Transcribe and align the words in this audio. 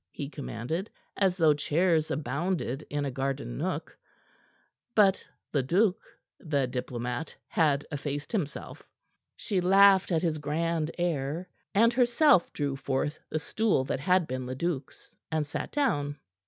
he 0.09 0.27
commanded, 0.31 0.89
as 1.15 1.37
though 1.37 1.53
chairs 1.53 2.09
abounded 2.09 2.83
in 2.89 3.05
a 3.05 3.11
garden 3.11 3.55
nook. 3.55 3.95
But 4.95 5.23
Leduc, 5.53 5.95
the 6.39 6.65
diplomat, 6.65 7.35
had 7.47 7.85
effaced 7.91 8.31
himself. 8.31 8.81
She 9.35 9.61
laughed 9.61 10.11
at 10.11 10.23
his 10.23 10.39
grand 10.39 10.89
air, 10.97 11.47
and, 11.75 11.93
herself, 11.93 12.51
drew 12.51 12.75
forward 12.75 13.15
the 13.29 13.37
stool 13.37 13.83
that 13.83 13.99
had 13.99 14.25
been 14.25 14.47
Leduc's, 14.47 15.13
and 15.31 15.45
sat 15.45 15.71
down. 15.71 16.17